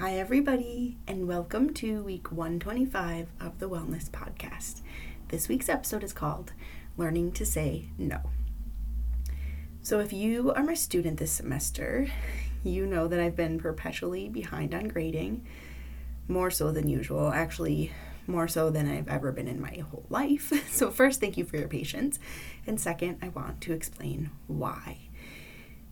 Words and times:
Hi, 0.00 0.16
everybody, 0.16 0.96
and 1.06 1.28
welcome 1.28 1.74
to 1.74 2.02
week 2.02 2.32
125 2.32 3.28
of 3.38 3.58
the 3.58 3.68
Wellness 3.68 4.08
Podcast. 4.08 4.80
This 5.28 5.46
week's 5.46 5.68
episode 5.68 6.02
is 6.02 6.14
called 6.14 6.54
Learning 6.96 7.30
to 7.32 7.44
Say 7.44 7.90
No. 7.98 8.18
So, 9.82 10.00
if 10.00 10.10
you 10.10 10.54
are 10.54 10.62
my 10.62 10.72
student 10.72 11.18
this 11.18 11.32
semester, 11.32 12.08
you 12.64 12.86
know 12.86 13.08
that 13.08 13.20
I've 13.20 13.36
been 13.36 13.60
perpetually 13.60 14.30
behind 14.30 14.74
on 14.74 14.88
grading, 14.88 15.44
more 16.28 16.50
so 16.50 16.72
than 16.72 16.88
usual, 16.88 17.30
actually, 17.30 17.92
more 18.26 18.48
so 18.48 18.70
than 18.70 18.90
I've 18.90 19.08
ever 19.08 19.32
been 19.32 19.48
in 19.48 19.60
my 19.60 19.84
whole 19.90 20.06
life. 20.08 20.50
So, 20.72 20.90
first, 20.90 21.20
thank 21.20 21.36
you 21.36 21.44
for 21.44 21.58
your 21.58 21.68
patience. 21.68 22.18
And 22.66 22.80
second, 22.80 23.18
I 23.20 23.28
want 23.28 23.60
to 23.60 23.74
explain 23.74 24.30
why. 24.46 25.10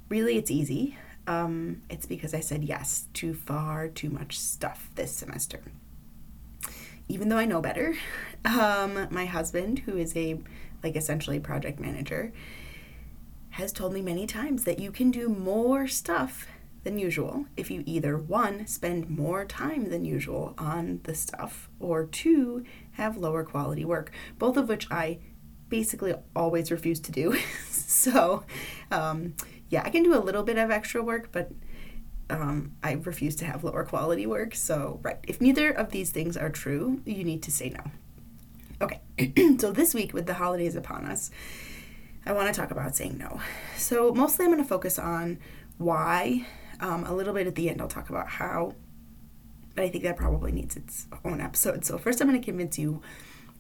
Really, 0.09 0.39
it's 0.39 0.51
easy 0.51 0.97
um, 1.29 1.83
it's 1.91 2.07
because 2.07 2.33
I 2.33 2.41
said 2.41 2.65
yes 2.65 3.07
to 3.15 3.35
far 3.35 3.87
too 3.87 4.09
much 4.09 4.39
stuff 4.39 4.89
this 4.95 5.13
semester. 5.13 5.61
Even 7.07 7.29
though 7.29 7.37
I 7.37 7.45
know 7.45 7.61
better, 7.61 7.95
um, 8.45 9.07
my 9.11 9.27
husband, 9.27 9.81
who 9.81 9.97
is 9.97 10.17
a 10.17 10.41
like 10.83 10.97
essentially 10.97 11.39
project 11.39 11.79
manager, 11.79 12.33
has 13.51 13.73
told 13.73 13.93
me 13.93 14.01
many 14.01 14.27
times 14.27 14.65
that 14.65 14.79
you 14.79 14.91
can 14.91 15.11
do 15.11 15.29
more 15.29 15.87
stuff 15.87 16.47
than 16.85 16.99
usual 16.99 17.45
if 17.57 17.71
you 17.71 17.83
either 17.85 18.17
one 18.17 18.67
spend 18.67 19.11
more 19.11 19.45
time 19.45 19.91
than 19.91 20.05
usual 20.05 20.55
on 20.57 21.01
the 21.03 21.15
stuff 21.15 21.69
or 21.81 22.07
two 22.07 22.65
have 22.93 23.17
lower 23.17 23.43
quality 23.43 23.85
work 23.85 24.13
both 24.39 24.57
of 24.57 24.69
which 24.69 24.87
i 24.91 25.19
basically 25.69 26.15
always 26.37 26.71
refuse 26.71 27.01
to 27.01 27.11
do 27.11 27.37
so 27.69 28.45
um, 28.93 29.35
yeah, 29.71 29.83
I 29.85 29.91
can 29.91 30.03
do 30.03 30.15
a 30.15 30.21
little 30.21 30.43
bit 30.43 30.59
of 30.59 30.71
extra 30.71 31.03
work, 31.03 31.31
but 31.33 31.51
um, 32.31 32.73
I 32.83 32.93
refuse 32.93 33.37
to 33.37 33.45
have 33.45 33.65
lower 33.65 33.85
quality 33.85 34.27
work. 34.27 34.55
So, 34.55 35.01
right, 35.03 35.19
if 35.27 35.41
neither 35.41 35.71
of 35.71 35.91
these 35.91 36.11
things 36.11 36.37
are 36.37 36.51
true, 36.51 37.01
you 37.05 37.25
need 37.25 37.43
to 37.45 37.51
say 37.51 37.71
no. 37.71 37.83
Okay, 38.81 39.01
so 39.59 39.73
this 39.73 39.95
week 39.95 40.15
with 40.15 40.27
the 40.27 40.35
holidays 40.35 40.77
upon 40.77 41.05
us, 41.05 41.31
I 42.25 42.33
want 42.33 42.53
to 42.53 42.59
talk 42.59 42.71
about 42.71 42.97
saying 42.97 43.19
no. 43.19 43.41
So, 43.77 44.13
mostly 44.13 44.45
I'm 44.45 44.53
going 44.53 44.63
to 44.63 44.69
focus 44.69 44.99
on 44.99 45.39
why. 45.79 46.47
Um, 46.81 47.05
a 47.05 47.13
little 47.13 47.35
bit 47.35 47.49
at 47.49 47.57
the 47.57 47.69
end, 47.69 47.81
I'll 47.81 47.89
talk 47.89 48.09
about 48.09 48.29
how, 48.29 48.75
but 49.75 49.85
I 49.85 49.89
think 49.89 50.05
that 50.05 50.17
probably 50.17 50.53
needs 50.53 50.77
its 50.77 51.09
own 51.25 51.41
episode. 51.41 51.85
So, 51.85 51.99
first, 51.99 52.21
I'm 52.21 52.29
going 52.29 52.41
to 52.41 52.45
convince 52.45 52.79
you 52.79 53.03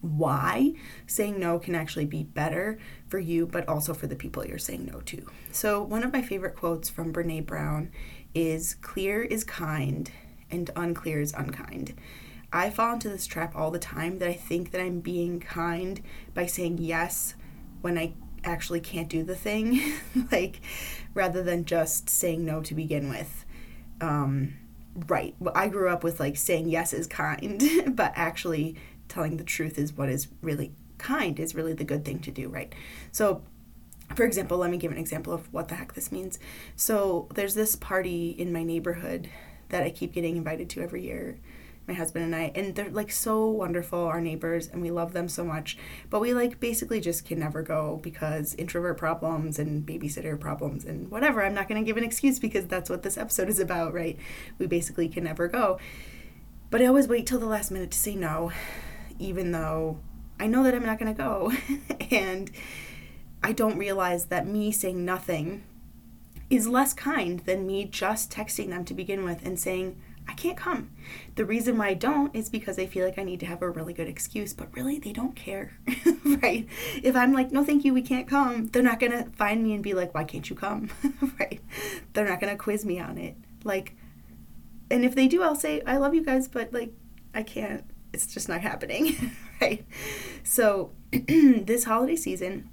why 0.00 0.72
saying 1.06 1.38
no 1.40 1.58
can 1.58 1.74
actually 1.74 2.06
be 2.06 2.22
better 2.22 2.78
for 3.08 3.18
you, 3.18 3.46
but 3.46 3.68
also 3.68 3.92
for 3.94 4.06
the 4.06 4.16
people 4.16 4.46
you're 4.46 4.58
saying 4.58 4.88
no 4.92 5.00
to. 5.00 5.26
So, 5.50 5.82
one 5.82 6.04
of 6.04 6.12
my 6.12 6.22
favorite 6.22 6.56
quotes 6.56 6.88
from 6.88 7.12
Brene 7.12 7.46
Brown 7.46 7.90
is 8.34 8.74
clear 8.74 9.22
is 9.22 9.44
kind 9.44 10.10
and 10.50 10.70
unclear 10.76 11.20
is 11.20 11.32
unkind. 11.34 11.94
I 12.52 12.70
fall 12.70 12.94
into 12.94 13.08
this 13.08 13.26
trap 13.26 13.54
all 13.54 13.70
the 13.70 13.78
time 13.78 14.18
that 14.20 14.28
I 14.28 14.32
think 14.32 14.70
that 14.70 14.80
I'm 14.80 15.00
being 15.00 15.40
kind 15.40 16.00
by 16.32 16.46
saying 16.46 16.78
yes 16.78 17.34
when 17.82 17.98
I 17.98 18.14
actually 18.44 18.80
can't 18.80 19.08
do 19.08 19.22
the 19.22 19.34
thing, 19.34 19.80
like 20.32 20.60
rather 21.14 21.42
than 21.42 21.64
just 21.64 22.08
saying 22.08 22.44
no 22.44 22.62
to 22.62 22.74
begin 22.74 23.08
with. 23.10 23.44
Um, 24.00 24.54
right. 25.06 25.34
I 25.54 25.68
grew 25.68 25.90
up 25.90 26.02
with 26.02 26.20
like 26.20 26.36
saying 26.36 26.68
yes 26.68 26.92
is 26.92 27.06
kind, 27.06 27.62
but 27.96 28.12
actually 28.14 28.76
telling 29.08 29.36
the 29.36 29.44
truth 29.44 29.78
is 29.78 29.92
what 29.92 30.08
is 30.08 30.28
really 30.42 30.72
kind, 30.98 31.38
is 31.38 31.54
really 31.54 31.72
the 31.72 31.84
good 31.84 32.04
thing 32.04 32.18
to 32.20 32.30
do, 32.30 32.48
right? 32.48 32.72
So, 33.12 33.42
for 34.14 34.24
example, 34.24 34.58
let 34.58 34.70
me 34.70 34.78
give 34.78 34.92
an 34.92 34.98
example 34.98 35.32
of 35.32 35.52
what 35.52 35.68
the 35.68 35.74
heck 35.74 35.94
this 35.94 36.10
means. 36.10 36.38
So, 36.76 37.28
there's 37.34 37.54
this 37.54 37.76
party 37.76 38.30
in 38.30 38.52
my 38.52 38.62
neighborhood 38.62 39.28
that 39.68 39.82
I 39.82 39.90
keep 39.90 40.12
getting 40.12 40.36
invited 40.36 40.70
to 40.70 40.82
every 40.82 41.04
year 41.04 41.38
my 41.88 41.94
husband 41.94 42.26
and 42.26 42.36
I, 42.36 42.52
and 42.54 42.74
they're 42.74 42.90
like 42.90 43.10
so 43.10 43.48
wonderful, 43.48 43.98
our 43.98 44.20
neighbors, 44.20 44.68
and 44.68 44.82
we 44.82 44.90
love 44.90 45.14
them 45.14 45.26
so 45.26 45.42
much. 45.42 45.78
But 46.10 46.20
we 46.20 46.34
like 46.34 46.60
basically 46.60 47.00
just 47.00 47.24
can 47.24 47.38
never 47.38 47.62
go 47.62 47.98
because 48.02 48.54
introvert 48.56 48.98
problems 48.98 49.58
and 49.58 49.86
babysitter 49.86 50.38
problems 50.38 50.84
and 50.84 51.10
whatever. 51.10 51.42
I'm 51.42 51.54
not 51.54 51.66
going 51.66 51.82
to 51.82 51.86
give 51.86 51.96
an 51.96 52.04
excuse 52.04 52.38
because 52.38 52.66
that's 52.66 52.90
what 52.90 53.02
this 53.02 53.16
episode 53.16 53.48
is 53.48 53.58
about, 53.58 53.94
right? 53.94 54.18
We 54.58 54.66
basically 54.66 55.08
can 55.08 55.24
never 55.24 55.48
go. 55.48 55.78
But 56.70 56.82
I 56.82 56.86
always 56.86 57.08
wait 57.08 57.26
till 57.26 57.40
the 57.40 57.46
last 57.46 57.70
minute 57.70 57.90
to 57.92 57.98
say 57.98 58.14
no 58.14 58.52
even 59.18 59.52
though 59.52 59.98
I 60.40 60.46
know 60.46 60.62
that 60.62 60.74
I'm 60.74 60.86
not 60.86 60.98
going 60.98 61.14
to 61.14 61.22
go. 61.22 61.52
and 62.10 62.50
I 63.42 63.52
don't 63.52 63.78
realize 63.78 64.26
that 64.26 64.46
me 64.46 64.72
saying 64.72 65.04
nothing 65.04 65.64
is 66.50 66.68
less 66.68 66.94
kind 66.94 67.40
than 67.40 67.66
me 67.66 67.84
just 67.84 68.30
texting 68.30 68.70
them 68.70 68.84
to 68.86 68.94
begin 68.94 69.24
with 69.24 69.44
and 69.44 69.58
saying, 69.58 70.00
I 70.26 70.34
can't 70.34 70.56
come. 70.56 70.90
The 71.36 71.44
reason 71.44 71.78
why 71.78 71.88
I 71.88 71.94
don't 71.94 72.34
is 72.34 72.50
because 72.50 72.78
I 72.78 72.86
feel 72.86 73.04
like 73.04 73.18
I 73.18 73.22
need 73.22 73.40
to 73.40 73.46
have 73.46 73.62
a 73.62 73.70
really 73.70 73.94
good 73.94 74.08
excuse, 74.08 74.52
but 74.52 74.74
really 74.74 74.98
they 74.98 75.12
don't 75.12 75.34
care, 75.34 75.72
right? 76.42 76.66
If 77.02 77.16
I'm 77.16 77.32
like, 77.32 77.50
no, 77.50 77.64
thank 77.64 77.84
you, 77.84 77.94
we 77.94 78.02
can't 78.02 78.28
come, 78.28 78.66
they're 78.66 78.82
not 78.82 79.00
gonna 79.00 79.30
find 79.36 79.62
me 79.62 79.72
and 79.72 79.82
be 79.82 79.94
like, 79.94 80.14
why 80.14 80.24
can't 80.24 80.48
you 80.48 80.54
come, 80.54 80.90
right? 81.40 81.60
They're 82.12 82.28
not 82.28 82.40
gonna 82.40 82.56
quiz 82.56 82.84
me 82.84 82.98
on 83.00 83.16
it. 83.16 83.36
Like, 83.64 83.96
and 84.90 85.04
if 85.04 85.14
they 85.14 85.28
do, 85.28 85.42
I'll 85.42 85.56
say, 85.56 85.82
I 85.86 85.96
love 85.96 86.14
you 86.14 86.22
guys, 86.22 86.46
but 86.46 86.74
like, 86.74 86.92
I 87.34 87.42
can't 87.42 87.84
it's 88.24 88.34
just 88.34 88.48
not 88.48 88.60
happening, 88.60 89.32
right? 89.60 89.84
So, 90.42 90.92
this 91.12 91.84
holiday 91.84 92.16
season, 92.16 92.68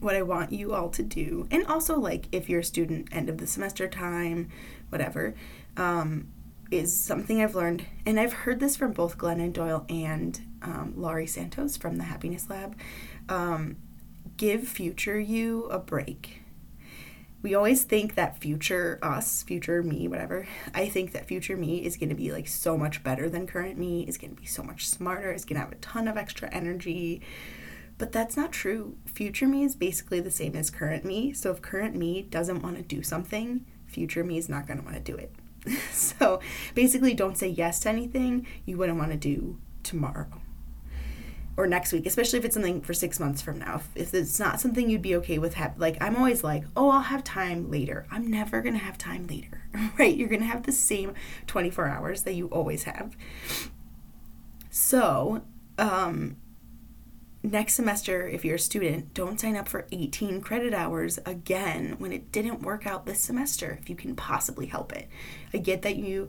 what 0.00 0.14
I 0.14 0.22
want 0.22 0.52
you 0.52 0.72
all 0.72 0.88
to 0.90 1.02
do, 1.02 1.46
and 1.50 1.66
also 1.66 1.98
like 1.98 2.26
if 2.32 2.48
you're 2.48 2.60
a 2.60 2.64
student, 2.64 3.08
end 3.12 3.28
of 3.28 3.38
the 3.38 3.46
semester 3.46 3.88
time, 3.88 4.48
whatever, 4.88 5.34
um, 5.76 6.28
is 6.70 6.98
something 6.98 7.42
I've 7.42 7.54
learned, 7.54 7.84
and 8.06 8.18
I've 8.18 8.32
heard 8.32 8.60
this 8.60 8.76
from 8.76 8.92
both 8.92 9.18
Glennon 9.18 9.52
Doyle 9.52 9.84
and 9.88 10.40
um, 10.62 10.94
Laurie 10.96 11.26
Santos 11.26 11.76
from 11.76 11.96
the 11.96 12.04
Happiness 12.04 12.48
Lab. 12.48 12.76
Um, 13.28 13.76
give 14.36 14.66
future 14.66 15.18
you 15.18 15.64
a 15.64 15.78
break 15.78 16.42
we 17.42 17.54
always 17.54 17.84
think 17.84 18.16
that 18.16 18.40
future 18.40 18.98
us, 19.02 19.42
future 19.44 19.82
me, 19.82 20.08
whatever, 20.08 20.46
I 20.74 20.88
think 20.88 21.12
that 21.12 21.26
future 21.26 21.56
me 21.56 21.84
is 21.84 21.96
going 21.96 22.08
to 22.08 22.14
be 22.14 22.32
like 22.32 22.48
so 22.48 22.76
much 22.76 23.04
better 23.04 23.30
than 23.30 23.46
current 23.46 23.78
me, 23.78 24.02
is 24.02 24.18
going 24.18 24.34
to 24.34 24.40
be 24.40 24.46
so 24.46 24.62
much 24.62 24.88
smarter, 24.88 25.32
is 25.32 25.44
going 25.44 25.54
to 25.54 25.60
have 25.60 25.72
a 25.72 25.76
ton 25.76 26.08
of 26.08 26.16
extra 26.16 26.48
energy. 26.50 27.22
But 27.96 28.12
that's 28.12 28.36
not 28.36 28.52
true. 28.52 28.96
Future 29.06 29.46
me 29.46 29.64
is 29.64 29.76
basically 29.76 30.20
the 30.20 30.30
same 30.30 30.56
as 30.56 30.70
current 30.70 31.04
me. 31.04 31.32
So 31.32 31.50
if 31.50 31.62
current 31.62 31.94
me 31.94 32.22
doesn't 32.22 32.62
want 32.62 32.76
to 32.76 32.82
do 32.82 33.02
something, 33.02 33.64
future 33.86 34.24
me 34.24 34.38
is 34.38 34.48
not 34.48 34.66
going 34.66 34.78
to 34.78 34.84
want 34.84 34.96
to 34.96 35.12
do 35.12 35.16
it. 35.16 35.32
so 35.92 36.40
basically, 36.74 37.14
don't 37.14 37.36
say 37.36 37.48
yes 37.48 37.80
to 37.80 37.88
anything 37.88 38.46
you 38.64 38.76
wouldn't 38.76 38.98
want 38.98 39.10
to 39.12 39.16
do 39.16 39.58
tomorrow 39.82 40.28
or 41.58 41.66
next 41.66 41.92
week, 41.92 42.06
especially 42.06 42.38
if 42.38 42.44
it's 42.44 42.54
something 42.54 42.80
for 42.80 42.94
six 42.94 43.18
months 43.18 43.42
from 43.42 43.58
now. 43.58 43.82
If, 43.96 44.14
it's 44.14 44.38
not 44.38 44.60
something 44.60 44.88
you'd 44.88 45.02
be 45.02 45.16
okay 45.16 45.38
with, 45.38 45.54
have, 45.54 45.76
like 45.76 45.98
I'm 46.00 46.16
always 46.16 46.44
like, 46.44 46.62
oh, 46.76 46.88
I'll 46.88 47.00
have 47.00 47.24
time 47.24 47.68
later. 47.68 48.06
I'm 48.12 48.30
never 48.30 48.62
gonna 48.62 48.78
have 48.78 48.96
time 48.96 49.26
later, 49.26 49.64
right? 49.98 50.16
You're 50.16 50.28
gonna 50.28 50.44
have 50.44 50.62
the 50.62 50.72
same 50.72 51.14
24 51.48 51.88
hours 51.88 52.22
that 52.22 52.34
you 52.34 52.46
always 52.46 52.84
have. 52.84 53.16
So, 54.70 55.42
um, 55.78 56.36
next 57.42 57.74
semester, 57.74 58.28
if 58.28 58.44
you're 58.44 58.54
a 58.54 58.60
student, 58.60 59.12
don't 59.12 59.40
sign 59.40 59.56
up 59.56 59.68
for 59.68 59.88
18 59.90 60.40
credit 60.40 60.72
hours 60.72 61.18
again 61.26 61.96
when 61.98 62.12
it 62.12 62.30
didn't 62.30 62.62
work 62.62 62.86
out 62.86 63.04
this 63.04 63.20
semester 63.20 63.78
if 63.82 63.90
you 63.90 63.96
can 63.96 64.14
possibly 64.14 64.66
help 64.66 64.92
it. 64.92 65.08
I 65.52 65.58
get 65.58 65.82
that 65.82 65.96
you 65.96 66.28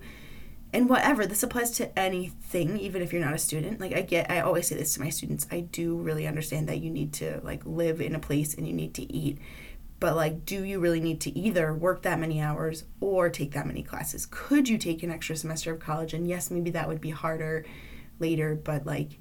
and 0.71 0.89
whatever 0.89 1.25
this 1.25 1.43
applies 1.43 1.71
to 1.71 1.97
anything 1.97 2.77
even 2.79 3.01
if 3.01 3.11
you're 3.11 3.23
not 3.23 3.33
a 3.33 3.39
student. 3.39 3.79
Like 3.79 3.93
i 3.95 4.01
get 4.01 4.29
i 4.29 4.39
always 4.39 4.67
say 4.67 4.75
this 4.75 4.93
to 4.93 5.01
my 5.01 5.09
students 5.09 5.47
i 5.51 5.61
do 5.61 5.95
really 5.95 6.27
understand 6.27 6.69
that 6.69 6.79
you 6.79 6.89
need 6.89 7.13
to 7.13 7.39
like 7.43 7.61
live 7.65 8.01
in 8.01 8.15
a 8.15 8.19
place 8.19 8.53
and 8.53 8.67
you 8.67 8.73
need 8.73 8.93
to 8.95 9.11
eat. 9.11 9.39
But 9.99 10.15
like 10.15 10.45
do 10.45 10.63
you 10.63 10.79
really 10.79 11.01
need 11.01 11.21
to 11.21 11.37
either 11.37 11.73
work 11.73 12.03
that 12.03 12.19
many 12.19 12.41
hours 12.41 12.83
or 12.99 13.29
take 13.29 13.51
that 13.53 13.67
many 13.67 13.83
classes? 13.83 14.27
Could 14.29 14.69
you 14.69 14.77
take 14.77 15.03
an 15.03 15.11
extra 15.11 15.35
semester 15.35 15.73
of 15.73 15.79
college? 15.79 16.13
And 16.13 16.27
yes 16.27 16.51
maybe 16.51 16.71
that 16.71 16.87
would 16.87 17.01
be 17.01 17.11
harder 17.11 17.65
later 18.19 18.55
but 18.55 18.85
like 18.85 19.19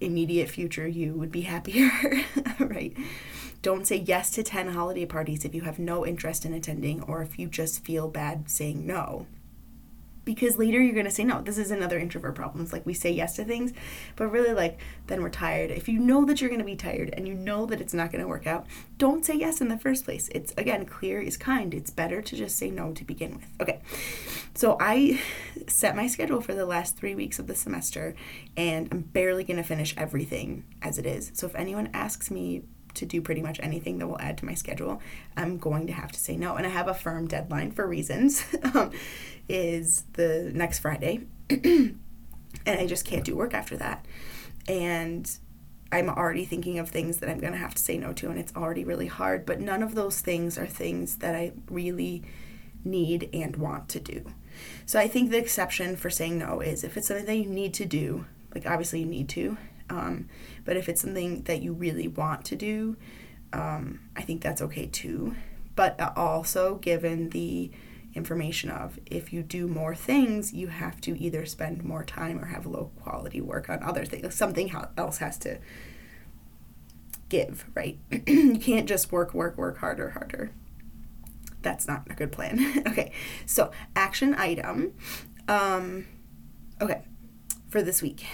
immediate 0.00 0.50
future 0.50 0.86
you 0.86 1.14
would 1.14 1.30
be 1.30 1.42
happier 1.42 1.90
right? 2.60 2.96
Don't 3.62 3.86
say 3.86 3.96
yes 3.96 4.30
to 4.32 4.42
10 4.42 4.68
holiday 4.68 5.06
parties 5.06 5.44
if 5.44 5.54
you 5.54 5.62
have 5.62 5.78
no 5.78 6.04
interest 6.04 6.44
in 6.44 6.52
attending 6.52 7.00
or 7.02 7.22
if 7.22 7.38
you 7.38 7.46
just 7.46 7.84
feel 7.84 8.08
bad 8.08 8.50
saying 8.50 8.84
no 8.84 9.26
because 10.24 10.58
later 10.58 10.80
you're 10.80 10.94
going 10.94 11.04
to 11.04 11.10
say 11.10 11.24
no 11.24 11.42
this 11.42 11.58
is 11.58 11.70
another 11.70 11.98
introvert 11.98 12.34
problem. 12.34 12.62
It's 12.62 12.72
like 12.72 12.86
we 12.86 12.94
say 12.94 13.10
yes 13.10 13.36
to 13.36 13.44
things 13.44 13.72
but 14.16 14.28
really 14.28 14.52
like 14.54 14.78
then 15.06 15.22
we're 15.22 15.30
tired. 15.30 15.70
If 15.70 15.88
you 15.88 15.98
know 15.98 16.24
that 16.24 16.40
you're 16.40 16.50
going 16.50 16.60
to 16.60 16.64
be 16.66 16.76
tired 16.76 17.10
and 17.12 17.26
you 17.26 17.34
know 17.34 17.66
that 17.66 17.80
it's 17.80 17.94
not 17.94 18.12
going 18.12 18.22
to 18.22 18.28
work 18.28 18.46
out 18.46 18.66
don't 18.98 19.24
say 19.24 19.34
yes 19.34 19.60
in 19.60 19.68
the 19.68 19.78
first 19.78 20.04
place. 20.04 20.28
It's 20.32 20.52
again 20.56 20.86
clear 20.86 21.20
is 21.20 21.36
kind. 21.36 21.74
It's 21.74 21.90
better 21.90 22.22
to 22.22 22.36
just 22.36 22.56
say 22.56 22.70
no 22.70 22.92
to 22.92 23.04
begin 23.04 23.34
with. 23.36 23.46
Okay. 23.60 23.80
So 24.54 24.76
i 24.80 25.20
set 25.66 25.96
my 25.96 26.06
schedule 26.06 26.40
for 26.40 26.54
the 26.54 26.66
last 26.66 26.96
three 26.96 27.14
weeks 27.14 27.38
of 27.38 27.46
the 27.46 27.54
semester 27.54 28.14
and 28.56 28.88
i'm 28.90 29.00
barely 29.00 29.44
going 29.44 29.56
to 29.56 29.62
finish 29.62 29.94
everything 29.96 30.64
as 30.82 30.98
it 30.98 31.06
is. 31.06 31.32
So 31.34 31.46
if 31.46 31.54
anyone 31.54 31.90
asks 31.92 32.30
me 32.30 32.62
to 32.94 33.06
do 33.06 33.20
pretty 33.20 33.42
much 33.42 33.58
anything 33.62 33.98
that 33.98 34.06
will 34.06 34.20
add 34.20 34.38
to 34.38 34.44
my 34.44 34.54
schedule, 34.54 35.00
I'm 35.36 35.58
going 35.58 35.86
to 35.86 35.92
have 35.92 36.12
to 36.12 36.18
say 36.18 36.36
no. 36.36 36.56
And 36.56 36.66
I 36.66 36.70
have 36.70 36.88
a 36.88 36.94
firm 36.94 37.26
deadline 37.26 37.72
for 37.72 37.86
reasons, 37.86 38.44
um, 38.74 38.90
is 39.48 40.04
the 40.14 40.50
next 40.54 40.80
Friday. 40.80 41.26
and 41.50 41.98
I 42.66 42.86
just 42.86 43.04
can't 43.04 43.24
do 43.24 43.36
work 43.36 43.54
after 43.54 43.76
that. 43.76 44.04
And 44.68 45.30
I'm 45.90 46.08
already 46.08 46.44
thinking 46.44 46.78
of 46.78 46.88
things 46.88 47.18
that 47.18 47.28
I'm 47.28 47.38
going 47.38 47.52
to 47.52 47.58
have 47.58 47.74
to 47.74 47.82
say 47.82 47.98
no 47.98 48.12
to, 48.14 48.30
and 48.30 48.38
it's 48.38 48.54
already 48.56 48.84
really 48.84 49.08
hard. 49.08 49.44
But 49.44 49.60
none 49.60 49.82
of 49.82 49.94
those 49.94 50.20
things 50.20 50.56
are 50.56 50.66
things 50.66 51.16
that 51.16 51.34
I 51.34 51.52
really 51.68 52.22
need 52.84 53.28
and 53.32 53.56
want 53.56 53.88
to 53.90 54.00
do. 54.00 54.24
So 54.86 54.98
I 54.98 55.08
think 55.08 55.30
the 55.30 55.38
exception 55.38 55.96
for 55.96 56.10
saying 56.10 56.38
no 56.38 56.60
is 56.60 56.84
if 56.84 56.96
it's 56.96 57.08
something 57.08 57.26
that 57.26 57.36
you 57.36 57.46
need 57.46 57.74
to 57.74 57.84
do, 57.84 58.26
like 58.54 58.66
obviously 58.66 59.00
you 59.00 59.06
need 59.06 59.28
to, 59.30 59.56
um, 59.92 60.28
but 60.64 60.76
if 60.76 60.88
it's 60.88 61.02
something 61.02 61.42
that 61.42 61.60
you 61.60 61.74
really 61.74 62.08
want 62.08 62.46
to 62.46 62.56
do, 62.56 62.96
um, 63.52 64.00
I 64.16 64.22
think 64.22 64.42
that's 64.42 64.62
okay 64.62 64.86
too. 64.86 65.36
But 65.76 66.00
also, 66.16 66.76
given 66.76 67.30
the 67.30 67.70
information 68.14 68.70
of 68.70 68.98
if 69.06 69.32
you 69.32 69.42
do 69.42 69.66
more 69.68 69.94
things, 69.94 70.52
you 70.54 70.68
have 70.68 71.00
to 71.02 71.18
either 71.18 71.44
spend 71.44 71.84
more 71.84 72.04
time 72.04 72.38
or 72.38 72.46
have 72.46 72.64
low 72.64 72.90
quality 73.02 73.40
work 73.40 73.68
on 73.68 73.82
other 73.82 74.04
things. 74.06 74.34
Something 74.34 74.72
else 74.96 75.18
has 75.18 75.36
to 75.38 75.58
give, 77.28 77.66
right? 77.74 77.98
you 78.26 78.58
can't 78.58 78.88
just 78.88 79.12
work, 79.12 79.34
work, 79.34 79.58
work 79.58 79.78
harder, 79.78 80.10
harder. 80.10 80.52
That's 81.60 81.86
not 81.86 82.06
a 82.10 82.14
good 82.14 82.32
plan. 82.32 82.82
okay, 82.86 83.12
so 83.44 83.70
action 83.94 84.34
item. 84.34 84.94
Um, 85.48 86.06
okay, 86.80 87.02
for 87.68 87.82
this 87.82 88.00
week 88.00 88.24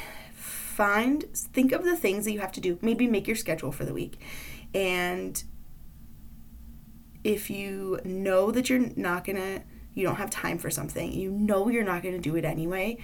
find 0.78 1.24
think 1.34 1.72
of 1.72 1.82
the 1.82 1.96
things 1.96 2.24
that 2.24 2.30
you 2.30 2.38
have 2.38 2.52
to 2.52 2.60
do. 2.60 2.78
Maybe 2.80 3.08
make 3.08 3.26
your 3.26 3.34
schedule 3.34 3.72
for 3.72 3.84
the 3.84 3.92
week. 3.92 4.20
And 4.72 5.42
if 7.24 7.50
you 7.50 7.98
know 8.04 8.52
that 8.52 8.70
you're 8.70 8.88
not 8.94 9.24
gonna 9.24 9.62
you 9.94 10.06
don't 10.06 10.14
have 10.14 10.30
time 10.30 10.56
for 10.56 10.70
something 10.70 11.12
you 11.12 11.32
know 11.32 11.68
you're 11.68 11.82
not 11.82 12.00
gonna 12.00 12.20
do 12.20 12.36
it 12.36 12.44
anyway 12.44 12.96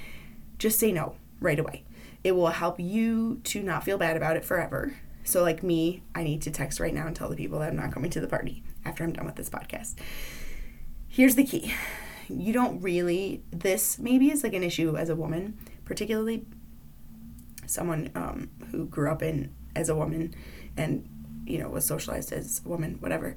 just 0.57 0.79
say 0.79 0.93
no 0.93 1.17
right 1.41 1.59
away. 1.59 1.83
It 2.23 2.37
will 2.37 2.47
help 2.47 2.79
you 2.79 3.41
to 3.43 3.61
not 3.61 3.83
feel 3.83 3.99
bad 3.99 4.17
about 4.17 4.37
it 4.37 4.45
forever. 4.45 4.95
So 5.25 5.43
like 5.43 5.65
me 5.65 6.05
i 6.15 6.23
need 6.23 6.43
to 6.43 6.53
text 6.53 6.79
right 6.79 6.95
now 6.95 7.09
and 7.09 7.17
tell 7.17 7.29
the 7.29 7.35
people 7.35 7.59
that 7.59 7.71
i'm 7.71 7.77
not 7.77 7.91
coming 7.91 8.11
to 8.13 8.21
the 8.21 8.29
party 8.29 8.63
after 8.85 9.03
i'm 9.03 9.13
done 9.13 9.27
with 9.27 9.35
this 9.35 9.51
podcast. 9.51 9.97
Here's 11.09 11.35
the 11.35 11.45
key. 11.45 11.75
You 12.29 12.53
don't 12.53 12.81
really 12.81 13.43
this 13.51 13.99
maybe 13.99 14.31
is 14.31 14.45
like 14.45 14.55
an 14.55 14.63
issue 14.63 14.97
as 14.97 15.09
a 15.09 15.17
woman 15.17 15.59
particularly 15.85 16.47
someone 17.67 18.11
um, 18.15 18.51
who 18.71 18.87
grew 18.87 19.11
up 19.11 19.23
in 19.23 19.55
as 19.77 19.89
a 19.89 19.95
woman 19.95 20.35
and 20.77 21.09
you 21.47 21.59
know 21.59 21.69
was 21.69 21.85
socialized 21.85 22.33
as 22.33 22.61
a 22.65 22.69
woman 22.69 22.97
whatever. 23.01 23.35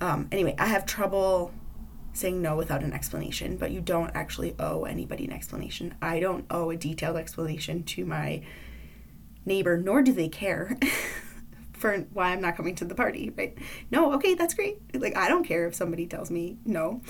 Um, 0.00 0.28
anyway 0.32 0.54
i 0.58 0.66
have 0.66 0.86
trouble 0.86 1.52
saying 2.12 2.42
no 2.42 2.56
without 2.56 2.82
an 2.82 2.92
explanation 2.92 3.56
but 3.56 3.70
you 3.70 3.80
don't 3.80 4.10
actually 4.14 4.54
owe 4.58 4.84
anybody 4.84 5.24
an 5.24 5.32
explanation. 5.32 5.94
I 6.02 6.20
don't 6.20 6.44
owe 6.50 6.70
a 6.70 6.76
detailed 6.76 7.16
explanation 7.16 7.82
to 7.84 8.04
my 8.04 8.42
neighbor 9.44 9.76
nor 9.76 10.02
do 10.02 10.12
they 10.12 10.28
care 10.28 10.76
for 11.80 11.96
why 12.12 12.30
I'm 12.30 12.40
not 12.40 12.56
coming 12.56 12.74
to 12.76 12.84
the 12.84 12.94
party, 12.94 13.30
right? 13.36 13.56
No, 13.90 14.12
okay, 14.14 14.34
that's 14.34 14.54
great. 14.54 14.78
Like, 14.94 15.16
I 15.16 15.28
don't 15.28 15.44
care 15.44 15.66
if 15.66 15.74
somebody 15.74 16.06
tells 16.06 16.30
me 16.30 16.58
no. 16.64 17.00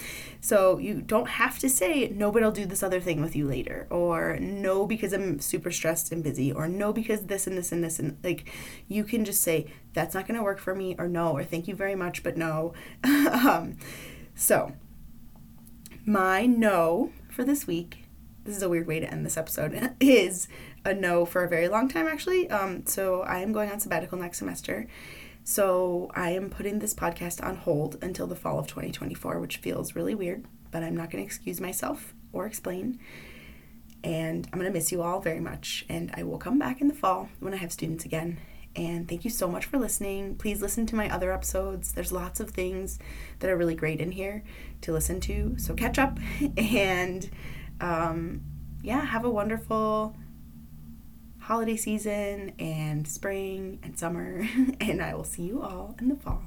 So 0.40 0.78
you 0.78 1.02
don't 1.02 1.28
have 1.28 1.58
to 1.58 1.68
say, 1.68 2.08
no, 2.08 2.30
but 2.30 2.42
I'll 2.42 2.52
do 2.52 2.66
this 2.66 2.82
other 2.82 3.00
thing 3.00 3.20
with 3.20 3.34
you 3.34 3.46
later, 3.46 3.86
or 3.90 4.38
no, 4.40 4.86
because 4.86 5.12
I'm 5.12 5.40
super 5.40 5.70
stressed 5.70 6.12
and 6.12 6.22
busy, 6.22 6.52
or 6.52 6.68
no, 6.68 6.92
because 6.92 7.22
this 7.22 7.46
and 7.46 7.58
this 7.58 7.72
and 7.72 7.82
this. 7.82 7.98
And 7.98 8.16
like, 8.22 8.50
you 8.88 9.04
can 9.04 9.24
just 9.24 9.42
say, 9.42 9.66
that's 9.92 10.14
not 10.14 10.26
going 10.26 10.38
to 10.38 10.44
work 10.44 10.60
for 10.60 10.74
me, 10.74 10.94
or 10.98 11.08
no, 11.08 11.32
or 11.32 11.44
thank 11.44 11.66
you 11.66 11.74
very 11.74 11.96
much, 11.96 12.22
but 12.22 12.36
no. 12.36 12.72
um, 13.04 13.76
so, 14.34 14.72
my 16.06 16.46
no 16.46 17.12
for 17.28 17.44
this 17.44 17.66
week 17.66 18.04
this 18.44 18.56
is 18.56 18.62
a 18.62 18.68
weird 18.68 18.86
way 18.86 19.00
to 19.00 19.10
end 19.10 19.24
this 19.24 19.36
episode, 19.36 19.94
is 20.00 20.48
a 20.84 20.94
no 20.94 21.24
for 21.24 21.44
a 21.44 21.48
very 21.48 21.68
long 21.68 21.88
time 21.88 22.06
actually. 22.06 22.48
Um, 22.50 22.86
so 22.86 23.22
I 23.22 23.40
am 23.40 23.52
going 23.52 23.70
on 23.70 23.80
sabbatical 23.80 24.18
next 24.18 24.38
semester. 24.38 24.86
So 25.44 26.10
I 26.14 26.30
am 26.30 26.50
putting 26.50 26.78
this 26.78 26.94
podcast 26.94 27.44
on 27.44 27.56
hold 27.56 27.98
until 28.02 28.26
the 28.26 28.36
fall 28.36 28.58
of 28.58 28.66
2024, 28.66 29.40
which 29.40 29.56
feels 29.56 29.96
really 29.96 30.14
weird, 30.14 30.44
but 30.70 30.82
I'm 30.82 30.96
not 30.96 31.10
going 31.10 31.22
to 31.22 31.26
excuse 31.26 31.60
myself 31.60 32.14
or 32.32 32.46
explain. 32.46 32.98
And 34.04 34.46
I'm 34.52 34.58
going 34.58 34.70
to 34.70 34.76
miss 34.76 34.92
you 34.92 35.02
all 35.02 35.20
very 35.20 35.40
much. 35.40 35.84
And 35.88 36.10
I 36.14 36.22
will 36.22 36.38
come 36.38 36.58
back 36.58 36.80
in 36.80 36.88
the 36.88 36.94
fall 36.94 37.28
when 37.40 37.52
I 37.52 37.58
have 37.58 37.72
students 37.72 38.04
again. 38.04 38.38
And 38.76 39.08
thank 39.08 39.24
you 39.24 39.30
so 39.30 39.48
much 39.48 39.66
for 39.66 39.78
listening. 39.78 40.36
Please 40.36 40.62
listen 40.62 40.86
to 40.86 40.94
my 40.94 41.12
other 41.12 41.32
episodes. 41.32 41.92
There's 41.92 42.12
lots 42.12 42.38
of 42.38 42.50
things 42.50 42.98
that 43.40 43.50
are 43.50 43.56
really 43.56 43.74
great 43.74 44.00
in 44.00 44.12
here 44.12 44.44
to 44.82 44.92
listen 44.92 45.20
to. 45.20 45.56
So 45.58 45.74
catch 45.74 45.98
up 45.98 46.18
and 46.56 47.28
um, 47.80 48.42
yeah, 48.82 49.04
have 49.04 49.24
a 49.24 49.30
wonderful 49.30 50.14
holiday 51.50 51.74
season 51.74 52.52
and 52.60 53.08
spring 53.08 53.80
and 53.82 53.98
summer. 53.98 54.48
and 54.80 55.02
I 55.02 55.14
will 55.14 55.24
see 55.24 55.42
you 55.42 55.60
all 55.60 55.96
in 56.00 56.08
the 56.08 56.14
fall. 56.14 56.44